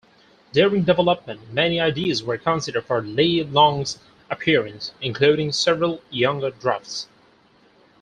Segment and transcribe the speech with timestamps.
[0.51, 3.99] During development, many ideas were considered for Li Long's
[4.31, 7.07] appearance, including several younger drafts.